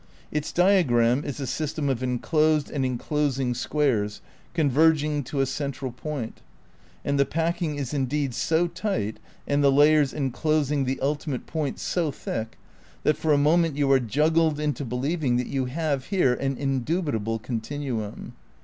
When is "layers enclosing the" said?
9.71-10.99